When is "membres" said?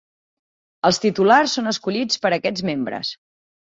2.71-3.13